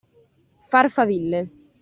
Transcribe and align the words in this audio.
Far 0.71 0.89
faville. 0.95 1.39